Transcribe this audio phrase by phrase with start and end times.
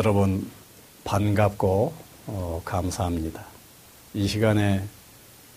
[0.00, 0.50] 여러분
[1.04, 1.92] 반갑고
[2.28, 3.44] 어, 감사합니다.
[4.14, 4.82] 이 시간에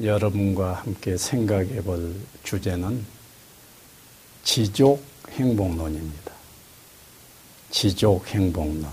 [0.01, 3.05] 여러분과 함께 생각해 볼 주제는
[4.43, 6.33] 지족 행복론입니다.
[7.71, 8.85] 지족 행복론.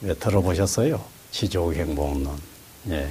[0.00, 1.04] 왜 들어보셨어요?
[1.30, 2.34] 지족 행복론.
[2.88, 3.06] 예.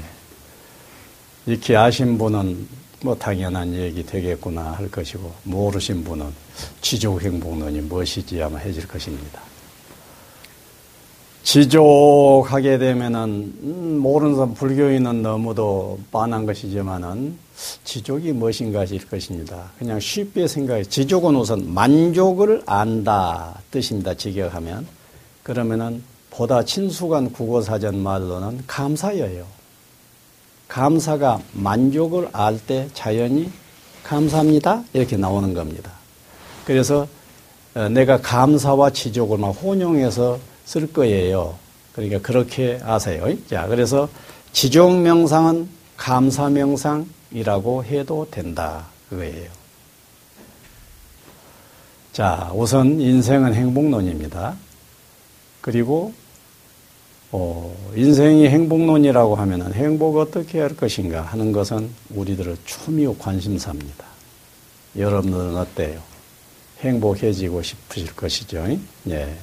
[1.45, 2.67] 익히 아신 분은
[3.03, 6.33] 뭐 당연한 얘기 되겠구나 할 것이고 모르신 분은
[6.81, 9.54] 지족 행복론이 무엇이지 아마 해질 것입니다.
[11.45, 17.37] 지족하게 되면은 음, 모르는 사람 불교인은 너무도 빤한 것이지만은
[17.83, 19.71] 지족이 무엇인가 하실 것입니다.
[19.77, 24.15] 그냥 쉽게 생각해 지족은 우선 만족을 안다 뜻입니다.
[24.15, 24.87] 직역하면
[25.43, 29.45] 그러면은 보다 친숙한 국어사전 말로는 감사여요.
[30.67, 33.51] 감사가 만족을 알 때 자연히
[34.03, 35.91] 감사합니다 이렇게 나오는 겁니다.
[36.65, 37.07] 그래서
[37.75, 41.57] 어, 내가 감사와 지족을 막 혼용해서 쓸 거예요.
[41.93, 43.27] 그러니까 그렇게 아세요.
[43.47, 44.09] 자, 그래서
[44.51, 48.87] 지종 명상은 감사 명상이라고 해도 된다.
[49.09, 49.49] 그거예요.
[52.11, 54.55] 자, 우선 인생은 행복론입니다.
[55.61, 56.13] 그리고
[57.31, 64.05] 어, 인생이 행복론이라고 하면 행복 어떻게 할 것인가 하는 것은 우리들의 초미의 관심사입니다.
[64.97, 66.01] 여러분들은 어때요?
[66.79, 68.65] 행복해지고 싶으실 것이죠?
[69.09, 69.35] 예.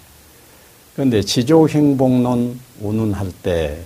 [0.94, 3.82] 그런데 지조행복론 운운할 때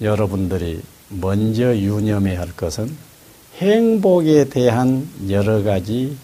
[0.00, 2.96] 여러분들이 먼저 유념해야 할 것은
[3.58, 6.16] 행복에 대한 여러 가지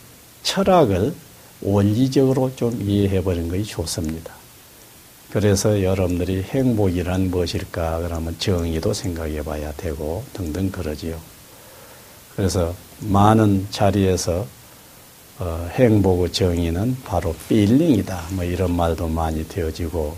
[0.42, 1.14] 철학을
[1.60, 4.32] 원리적으로 좀 이해해 버린 것이 좋습니다.
[5.30, 11.20] 그래서 여러분들이 행복이란 무엇일까 그러면 정의도 생각해 봐야 되고 등등 그러지요.
[12.34, 14.46] 그래서 많은 자리에서
[15.40, 18.26] 어, 행복의 정의는 바로 필링이다.
[18.32, 20.14] 뭐 이런 말도 많이 되어지고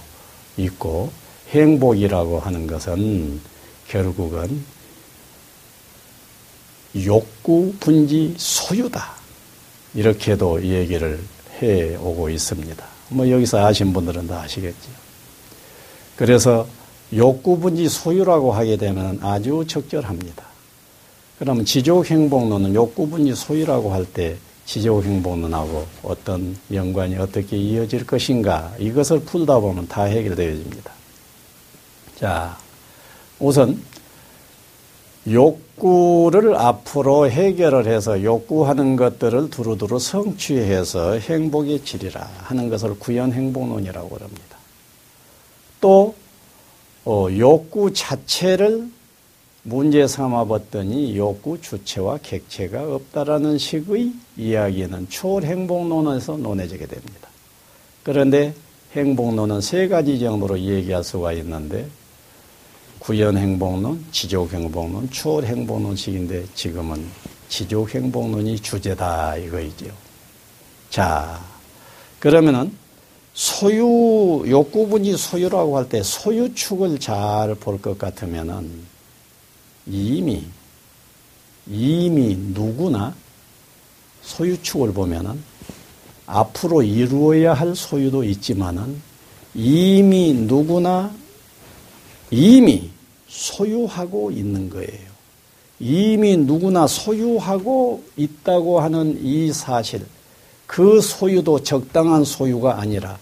[0.56, 1.12] 있고
[1.50, 3.40] 행복이라고 하는 것은
[3.86, 4.64] 결국은
[7.04, 9.12] 욕구 분지 소유다.
[9.94, 11.22] 이렇게도 얘기를
[11.60, 12.84] 해 오고 있습니다.
[13.10, 14.90] 뭐 여기서 아신 분들은 다 아시겠죠.
[16.16, 16.66] 그래서
[17.14, 20.44] 욕구 분지 소유라고 하게 되면 아주 적절합니다.
[21.38, 29.20] 그러면 지족 행복론은 욕구 분지 소유라고 할때 지적 행복론하고 어떤 연관이 어떻게 이어질 것인가 이것을
[29.20, 30.92] 풀다 보면 다 해결되어집니다.
[32.16, 32.56] 자,
[33.38, 33.82] 우선
[35.28, 44.56] 욕구를 앞으로 해결을 해서 욕구하는 것들을 두루두루 성취해서 행복의 질이라 하는 것을 구현 행복론이라고 합니다.
[45.80, 46.14] 또
[47.04, 48.88] 어, 욕구 자체를
[49.64, 57.28] 문제 삼아 봤더니 욕구 주체와 객체가 없다라는 식의 이야기는 초월 행복론에서 논해지게 됩니다.
[58.02, 58.54] 그런데
[58.94, 61.88] 행복론은 세 가지 정도로 얘기할 수가 있는데
[62.98, 67.04] 구현 행복론, 지족 행복론, 초월 행복론식인데 지금은
[67.48, 69.86] 지족 행복론이 주제다 이거이죠.
[70.90, 71.40] 자,
[72.18, 72.72] 그러면은
[73.34, 78.91] 소유 욕구분이 소유라고 할 때 소유축을 잘 볼 것 같으면은
[79.86, 80.44] 이미
[81.66, 83.14] 이미 누구나
[84.22, 85.42] 소유축을 보면은
[86.26, 89.00] 앞으로 이루어야 할 소유도 있지만은
[89.54, 91.12] 이미 누구나
[92.30, 92.90] 이미
[93.28, 95.12] 소유하고 있는 거예요.
[95.78, 100.06] 이미 누구나 소유하고 있다고 하는 이 사실,
[100.66, 103.18] 그 소유도 적당한 소유가 아니라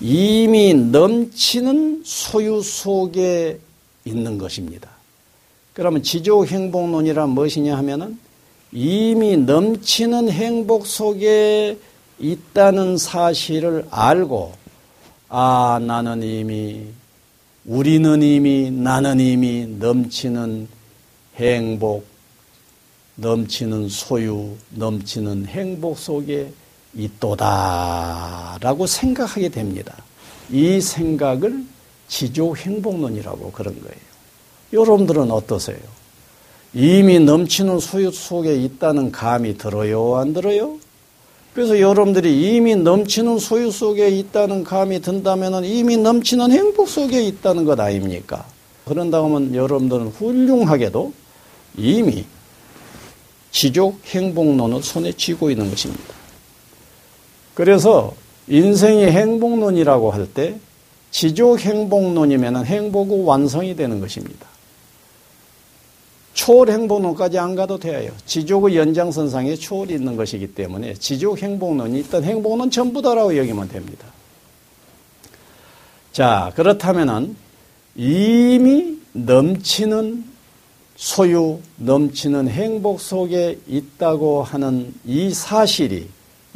[0.00, 3.60] 이미 넘치는 소유 속에
[4.04, 4.99] 있는 것입니다.
[5.72, 8.18] 그러면 지조 행복론이란 무엇이냐 하면은
[8.72, 11.78] 이미 넘치는 행복 속에
[12.18, 14.52] 있다는 사실을 알고
[15.28, 16.86] 아 나는 이미
[17.64, 20.68] 우리는 이미 나는 이미 넘치는
[21.36, 22.06] 행복
[23.16, 26.52] 넘치는 소유 넘치는 행복 속에
[26.94, 29.96] 있도다라고 생각하게 됩니다.
[30.50, 31.64] 이 생각을
[32.08, 34.09] 지조 행복론이라고 그런 거예요.
[34.72, 35.78] 여러분들은 어떠세요?
[36.72, 40.16] 이미 넘치는 소유 속에 있다는 감이 들어요?
[40.16, 40.78] 안 들어요?
[41.54, 47.80] 그래서 여러분들이 이미 넘치는 소유 속에 있다는 감이 든다면 이미 넘치는 행복 속에 있다는 것
[47.80, 48.46] 아닙니까?
[48.84, 51.12] 그런다 면 여러분들은 훌륭하게도
[51.76, 52.24] 이미
[53.50, 56.14] 지족 행복론을 손에 쥐고 있는 것입니다.
[57.54, 58.14] 그래서
[58.48, 60.58] 인생의 행복론이라고 할 때
[61.10, 64.46] 지족 행복론이면 행복의 완성이 되는 것입니다.
[66.34, 68.12] 초월 행복론까지 안 가도 돼요.
[68.24, 74.06] 지족의 연장선상에 초월이 있는 것이기 때문에 지족 행복론이 있던 행복론 전부 다라고 여기면 됩니다.
[76.12, 77.36] 자, 그렇다면은
[77.94, 80.24] 이미 넘치는
[80.96, 86.08] 소유, 넘치는 행복 속에 있다고 하는 이 사실이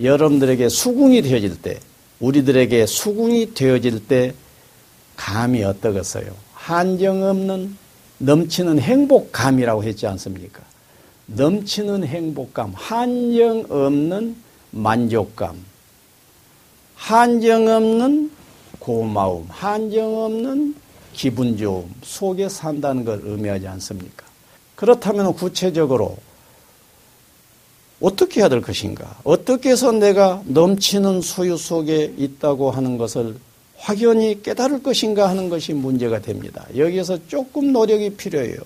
[0.02, 1.78] 여러분들에게 수긍이 되어질 때,
[2.20, 4.34] 우리들에게 수긍이 되어질 때
[5.16, 6.26] 감이 어떠겠어요?
[6.52, 7.76] 한정 없는
[8.18, 10.62] 넘치는 행복감이라고 했지 않습니까?
[11.26, 14.36] 넘치는 행복감, 한정 없는
[14.70, 15.56] 만족감,
[16.94, 18.30] 한정 없는
[18.78, 20.74] 고마움, 한정 없는
[21.12, 24.26] 기분 좋음 속에 산다는 걸 의미하지 않습니까?
[24.74, 26.16] 그렇다면 구체적으로
[28.00, 29.18] 어떻게 해야 될 것인가?
[29.24, 33.36] 어떻게 해서 내가 넘치는 소유 속에 있다고 하는 것을
[33.84, 36.66] 확연히 깨달을 것인가 하는 것이 문제가 됩니다.
[36.74, 38.56] 여기에서 조금 노력이 필요해요.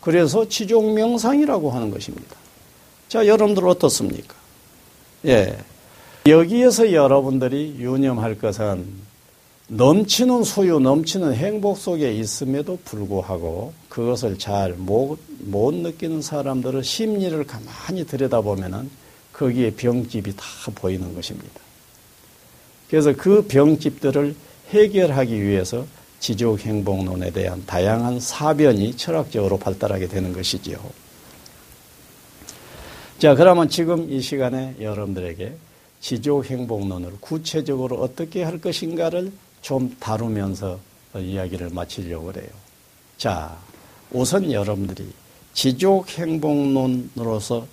[0.00, 2.34] 그래서 지종 명상이라고 하는 것입니다.
[3.08, 4.34] 자, 여러분들 어떻습니까?
[5.26, 5.58] 예.
[6.26, 8.86] 여기에서 여러분들이 유념할 것은
[9.68, 15.18] 넘치는 소유, 넘치는 행복 속에 있음에도 불구하고 그것을 잘못못
[15.74, 18.88] 느끼는 사람들의 심리를 가만히 들여다보면은
[19.34, 20.44] 거기에 병집이 다
[20.74, 21.60] 보이는 것입니다.
[22.88, 24.34] 그래서 그 병집들을
[24.70, 25.86] 해결하기 위해서
[26.20, 30.78] 지족 행복론에 대한 다양한 사변이 철학적으로 발달하게 되는 것이지요.
[33.18, 35.54] 자, 그러면 지금 이 시간에 여러분들에게
[36.00, 39.32] 지족 행복론을 구체적으로 어떻게 할 것인가를
[39.62, 40.78] 좀 다루면서
[41.16, 42.48] 이야기를 마치려고 그래요.
[43.16, 43.56] 자,
[44.10, 45.06] 우선 여러분들이
[45.52, 47.66] 지족 행복론으로서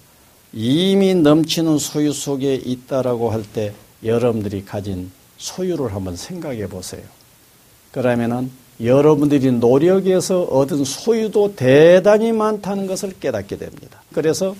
[0.53, 3.73] 이미 넘치는 소유 속에 있다라고 할 때
[4.03, 5.11] 여러분들이 가진
[5.41, 7.01] 소유를 한번 생각해 보세요.
[7.91, 8.51] 그러면은
[8.81, 14.01] 여러분들이 노력에서 얻은 소유도 대단히 많다는 것을 깨닫게 됩니다.
[14.13, 14.55] 그래서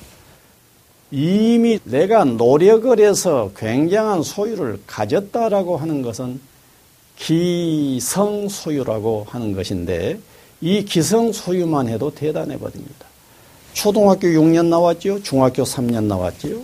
[1.12, 6.40] 이미 내가 노력을 해서 굉장한 소유를 가졌다라고 하는 것은
[7.16, 10.20] 기성 소유라고 하는 것인데
[10.62, 13.06] 이 기성 소유만 해도 대단해 버립니다.
[13.74, 15.22] 초등학교 6년 나왔지요.
[15.22, 16.62] 중학교 3년 나왔지요.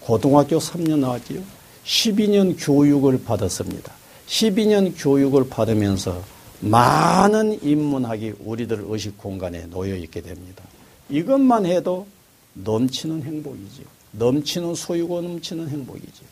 [0.00, 1.40] 고등학교 3년 나왔지요.
[1.84, 3.92] 12년 교육을 받았습니다.
[4.26, 6.22] 12년 교육을 받으면서
[6.60, 10.62] 많은 인문학이 우리들 의식 공간에 놓여 있게 됩니다.
[11.10, 12.06] 이것만 해도
[12.54, 13.82] 넘치는 행복이죠.
[14.12, 16.24] 넘치는 소유고 넘치는 행복이죠.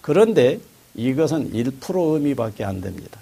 [0.00, 0.58] 그런데
[0.94, 3.20] 이것은 1% 의미밖에 안 됩니다.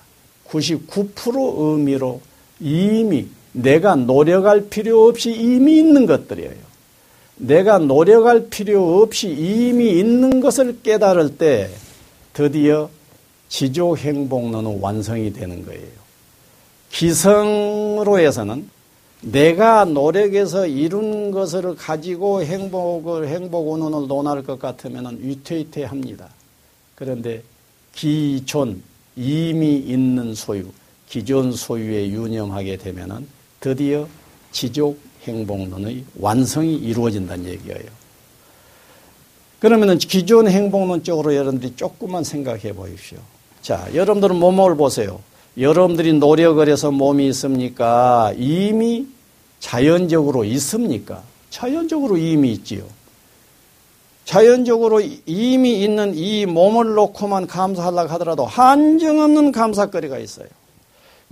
[0.48, 2.20] 99% 의미로
[2.60, 6.66] 이미 내가 노력할 필요 없이 이미 있는 것들이에요.
[7.36, 11.70] 내가 노력할 필요 없이 이미 있는 것을 깨달을 때
[12.32, 12.88] 드디어
[13.48, 16.06] 지조 행복론은 완성이 되는 거예요.
[16.90, 18.68] 기성으로 해서는
[19.20, 26.28] 내가 노력해서 이룬 것을 가지고 행복을 행복 운운을 논할 것 같으면 위태위태합니다.
[26.94, 27.42] 그런데
[27.94, 28.82] 기존
[29.16, 30.66] 이미 있는 소유,
[31.08, 33.26] 기존 소유에 유념하게 되면
[33.60, 34.06] 드디어
[34.52, 38.06] 지족 행복론의 완성이 이루어진다는 얘기예요.
[39.58, 43.18] 그러면 기존 행복론 쪽으로 여러분들이 조금만 생각해 보십시오.
[43.62, 45.20] 자, 여러분들은 몸을 보세요.
[45.58, 48.32] 여러분들이 노력을 해서 몸이 있습니까?
[48.36, 49.06] 이미
[49.58, 51.22] 자연적으로 있습니까?
[51.50, 52.84] 자연적으로 이미 있지요.
[54.26, 60.48] 자연적으로 이미 있는 이 몸을 놓고만 감사하려고 하더라도 한정없는 감사거리가 있어요.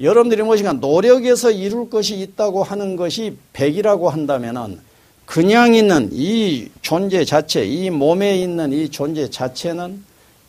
[0.00, 4.80] 여러분들이 무엇인가 노력해서 이룰 것이 있다고 하는 것이 백이라고 한다면은
[5.24, 10.04] 그냥 있는 이 존재 자체, 이 몸에 있는 이 존재 자체는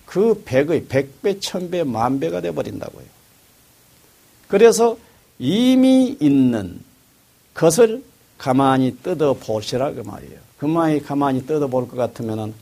[0.06, 3.06] 그 백의 백배, 천배, 만배가 되어버린다고요.
[4.48, 4.98] 그래서
[5.40, 6.80] 이미 있는
[7.54, 8.04] 것을
[8.38, 10.40] 가만히 뜯어 보시라 그 말이에요.
[10.58, 12.54] 그만이 가만히 뜯어 볼 것 같으면은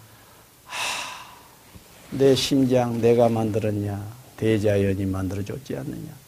[0.66, 4.04] 하, 내 심장 내가 만들었냐
[4.38, 6.23] 대자연이 만들어줬지 않느냐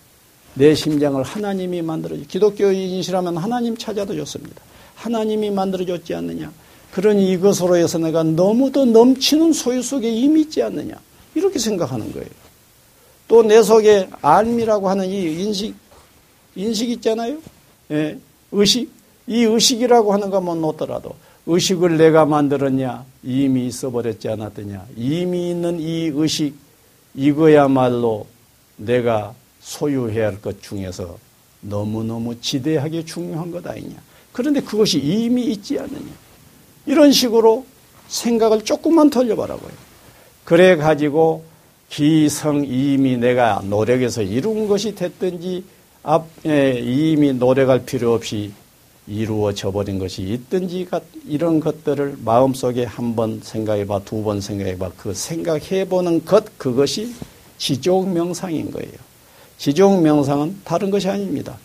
[0.56, 4.62] 내 심장을 하나님이 만들어 기독교인이시라면 하나님 찾아도 좋습니다.
[4.96, 6.52] 하나님이 만들어줬지 않느냐.
[6.94, 10.96] 그러니 이것으로 해서 내가 너무도 넘치는 소유 속에 이미 있지 않느냐.
[11.36, 12.28] 이렇게 생각하는 거예요.
[13.28, 15.76] 또 내 속에 알미라고 하는 이 인식,
[16.56, 17.38] 인식 있잖아요.
[17.92, 18.18] 예,
[18.52, 18.90] 의식.
[19.28, 21.16] 이 의식이라고 하는 것만 놓더라도
[21.48, 23.04] 의식을 내가 만들었냐?
[23.24, 24.86] 이미 있어버렸지 않았더냐?
[24.96, 26.54] 이미 있는 이 의식,
[27.16, 28.28] 이거야말로
[28.78, 29.34] 내가
[29.65, 31.17] 소유해야 할 것 중에서
[31.62, 33.95] 너무너무 지대하게 중요한 것 아니냐.
[34.31, 36.12] 그런데 그것이 이미 있지 않느냐.
[36.86, 37.65] 이런 식으로
[38.07, 39.72] 생각을 조금만 돌려보라고요.
[40.43, 41.43] 그래 가지고
[41.89, 45.63] 기성 이미 내가 노력해서 이룬 것이 됐든지
[46.03, 48.51] 앞에 이미 노력할 필요 없이
[49.07, 50.88] 이루어져 버린 것이 있든지
[51.27, 56.55] 이런 것들을 마음속에 한 번 생각해 봐 두 번 생각해 봐 그 생각해 보는 것
[56.60, 57.13] 그것이
[57.57, 59.05] 지족 명상인 거예요.
[59.58, 61.58] 지종 명상은 다른 것이 아닙니다.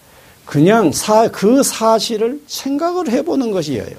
[0.44, 3.96] 그냥 사, 그 사실을 생각을 해보는 것이에요.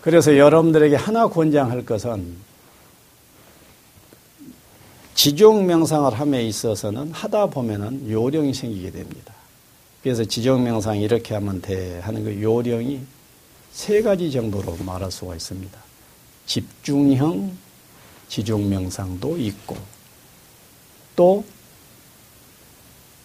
[0.00, 2.36] 그래서 여러분들에게 하나 권장할 것은
[5.14, 9.32] 지종 명상을 함에 있어서는 하다 보면은 요령이 생기게 됩니다.
[10.02, 13.00] 그래서 지종 명상 이렇게 하면 돼 하는 그 요령이
[13.72, 15.78] 세 가지 정도로 말할 수가 있습니다.
[16.46, 17.56] 집중형
[18.28, 19.76] 지종 명상도 있고
[21.16, 21.44] 또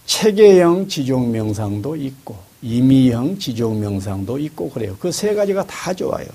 [0.06, 4.96] 체계형 지종 명상도 있고 임의형 지종 명상도 있고 그래요.
[5.00, 6.26] 그 세 가지가 다 좋아요.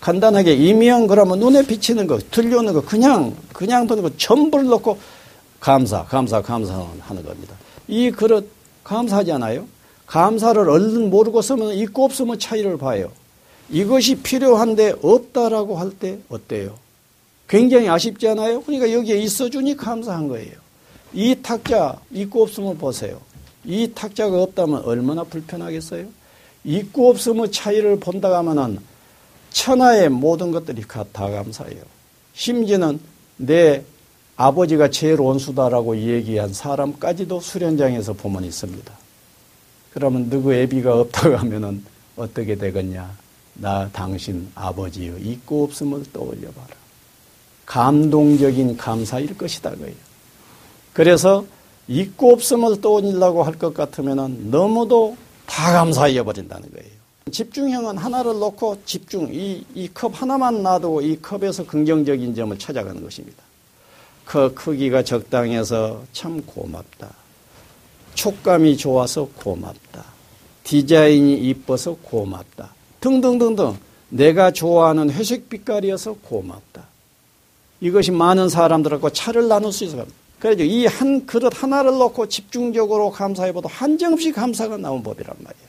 [0.00, 4.98] 간단하게 임의형 그러면 눈에 비치는 거, 들려오는 거 그냥 그냥 보는 거 전부를 넣고
[5.60, 7.56] 감사, 감사, 감사하는 겁니다.
[7.88, 8.48] 이 그릇
[8.84, 9.66] 감사하잖아요.
[10.06, 13.10] 감사를 얼른 모르고 쓰면 있고 없으면 차이를 봐요.
[13.70, 16.76] 이것이 필요한데 없다라고 할 때 어때요?
[17.48, 18.62] 굉장히 아쉽지 않아요?
[18.62, 20.52] 그러니까 여기에 있어주니 감사한 거예요.
[21.12, 23.20] 이 탁자 있고 없으면 보세요.
[23.64, 26.06] 이 탁자가 없다면 얼마나 불편하겠어요?
[26.64, 28.78] 있고 없으면 차이를 본다 하면은
[29.50, 31.82] 천하의 모든 것들이 다 감사해요.
[32.34, 33.00] 심지어는
[33.36, 33.82] 내
[34.36, 38.92] 아버지가 제일 원수다라고 얘기한 사람까지도 수련장에서 보면 있습니다.
[39.92, 41.84] 그러면 누구 애비가 없다고 하면은
[42.16, 43.16] 어떻게 되겠냐?
[43.54, 46.68] 나 당신 아버지여 있고 없음을 떠올려 봐라.
[47.66, 50.07] 감동적인 감사일 것이다 그예요.
[50.92, 51.44] 그래서
[51.88, 55.16] 있고 없음을 떠올리려고 할 것 같으면 너무도
[55.46, 56.98] 다 감사해 버린다는 거예요.
[57.30, 63.42] 집중형은 하나를 놓고 집중, 이, 이 컵 하나만 놔두고 이 컵에서 긍정적인 점을 찾아가는 것입니다.
[64.24, 67.08] 그 크기가 적당해서 참 고맙다.
[68.14, 70.04] 촉감이 좋아서 고맙다.
[70.64, 72.74] 디자인이 이뻐서 고맙다.
[73.00, 73.78] 등등등등.
[74.10, 76.82] 내가 좋아하는 회색 빛깔이어서 고맙다.
[77.80, 80.06] 이것이 많은 사람들하고 차를 나눌 수 있어요.
[80.38, 85.68] 그래서 이 한 그릇 하나를 놓고 집중적으로 감사해봐도 한정없이 감사가 나온 법이란 말이에요.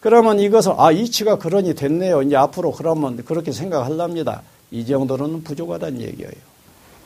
[0.00, 2.22] 그러면 이것을 아 이치가 그러니 됐네요.
[2.22, 4.42] 이제 앞으로 그러면 그렇게 생각할랍니다.
[4.70, 6.30] 이 정도로는 부족하다는 얘기예요.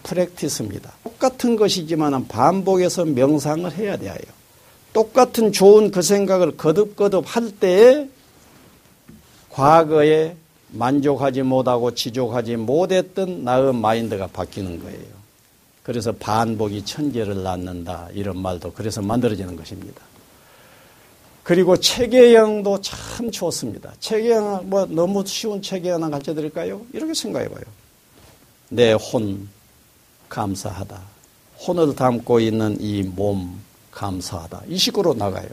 [0.03, 0.93] 프랙티스입니다.
[1.05, 4.15] 똑같은 것이지만 반복해서 명상을 해야 돼요.
[4.93, 8.09] 똑같은 좋은 그 생각을 거듭거듭 할 때에
[9.51, 10.37] 과거에
[10.73, 15.20] 만족하지 못하고 지족하지 못했던 나의 마인드가 바뀌는 거예요.
[15.83, 18.09] 그래서 반복이 천재를 낳는다.
[18.13, 20.03] 이런 말도 그래서 만들어지는 것입니다.
[21.43, 23.93] 그리고 체계형도 참 좋습니다.
[23.99, 26.83] 체계형, 뭐 너무 쉬운 체계 하나 가르쳐 드릴까요?
[26.93, 27.65] 이렇게 생각해 봐요.
[28.69, 29.49] 내 혼,
[30.29, 31.01] 감사하다.
[31.67, 33.61] 혼을 담고 있는 이 몸,
[33.91, 34.63] 감사하다.
[34.69, 35.49] 이 식으로 나가요.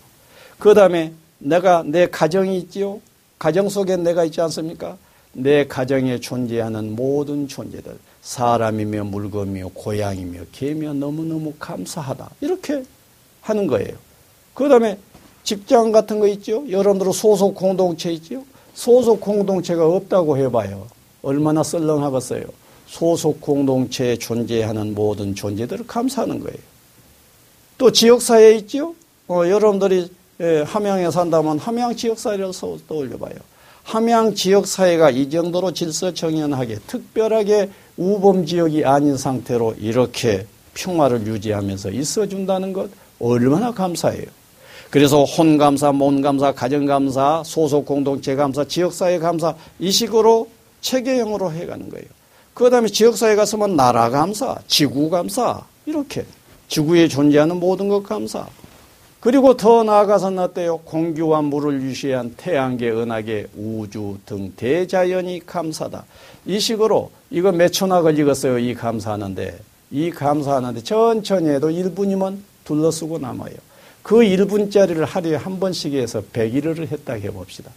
[0.60, 3.02] 그 다음에 내가 내 가정이 있지요?
[3.40, 4.98] 가정 속에 내가 있지 않습니까?
[5.34, 12.30] 내 가정에 존재하는 모든 존재들, 사람이며 물건이며 고양이며 개며 너무너무 감사하다.
[12.42, 12.84] 이렇게
[13.40, 13.96] 하는 거예요.
[14.54, 14.98] 그 다음에
[15.44, 16.70] 직장 같은 거 있죠?
[16.70, 18.44] 여러분들 소속 공동체 있죠?
[18.74, 20.88] 소속 공동체가 없다고 해봐요.
[21.22, 22.44] 얼마나 썰렁하겠어요.
[22.88, 26.58] 소속 공동체에 존재하는 모든 존재들을 감사하는 거예요.
[27.78, 28.94] 또 지역사회 있죠?
[29.30, 32.52] 어, 여러분들이 예, 함양에 산다면 함양 지역사회를
[32.88, 33.36] 떠올려봐요.
[33.88, 42.74] 함양 지역 사회가 이 정도로 질서정연하게 특별하게 우범 지역이 아닌 상태로 이렇게 평화를 유지하면서 있어준다는
[42.74, 44.26] 것 얼마나 감사해요.
[44.90, 50.50] 그래서 혼감사, 몸감사, 가정감사, 소속 공동체 감사, 지역사회 감사 이 식으로
[50.82, 52.06] 체계형으로 해가는 거예요.
[52.54, 56.26] 그 다음에 지역사회 가서면 나라 감사, 지구 감사 이렇게
[56.68, 58.46] 지구에 존재하는 모든 것 감사.
[59.28, 60.78] 그리고 더 나아가서 어때요?
[60.86, 66.06] 공기와 물을 유시한 태양계, 은하계, 우주 등 대자연이 감사다.
[66.46, 68.58] 이 식으로 이거 몇 초나 걸리겠어요?
[68.58, 69.60] 이 감사하는데.
[69.92, 73.52] 이 감사하는데 천천히 해도 1분이면 둘러쓰고 남아요.
[74.02, 77.70] 그 1분짜리를 하루에 한 번씩 해서 100일을 했다 해봅시다.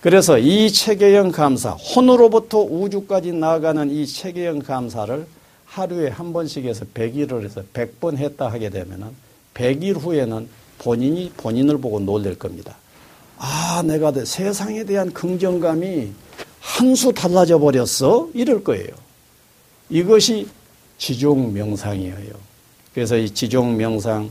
[0.00, 5.26] 그래서 이 체계형 감사, 혼으로부터 우주까지 나아가는 이 체계형 감사를
[5.66, 9.25] 하루에 한 번씩 해서 100일을 해서 100번 했다 하게 되면은
[9.56, 10.48] 100일 후에는
[10.78, 12.76] 본인이 본인을 보고 놀랄 겁니다.
[13.38, 16.12] 아, 내가 세상에 대한 긍정감이
[16.60, 18.28] 한 수 달라져 버렸어?
[18.34, 18.88] 이럴 거예요.
[19.88, 20.46] 이것이
[20.98, 22.34] 지종 명상이에요.
[22.92, 24.30] 그래서 이 지종 명상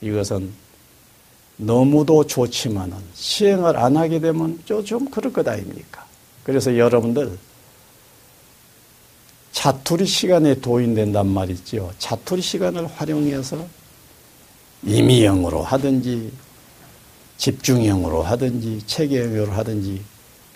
[0.00, 0.50] 이것은
[1.56, 6.06] 너무도 좋지만은 시행을 안 하게 되면 좀 그럴 것 아닙니까?
[6.42, 7.38] 그래서 여러분들
[9.52, 11.92] 자투리 시간에 도인된단 말이죠.
[11.98, 13.66] 자투리 시간을 활용해서
[14.86, 16.32] 임의형으로 하든지
[17.36, 20.00] 집중형으로 하든지 체계형으로 하든지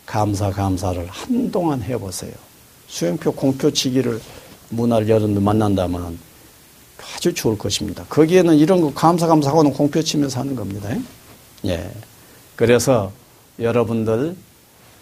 [0.07, 2.33] 감사 감사를 한동안 해보세요.
[2.87, 4.21] 수행표 공표치기를
[4.71, 6.19] 문화를 여러분들 만난다면
[7.15, 8.05] 아주 좋을 것입니다.
[8.09, 10.91] 거기에는 이런 거 감사 감사하고는 공표 치면서 하는 겁니다.
[11.67, 11.91] 예.
[12.57, 13.13] 그래서
[13.59, 14.37] 여러분들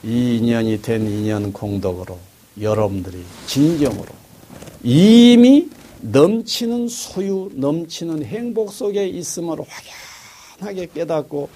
[0.03, 2.19] 이 인연이 된 인연 공덕으로
[2.61, 4.07] 여러분들이 진정으로
[4.83, 5.69] 이미
[6.13, 9.59] 넘치는 소유, 넘치는 행복 속에 있음을
[10.61, 11.49] 확연하게 깨닫고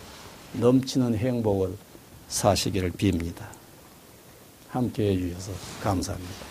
[0.54, 1.76] 넘치는 행복을
[2.28, 3.44] 사시기를 빕니다.
[4.68, 5.52] 함께 해주셔서
[5.82, 6.49] 감사합니다.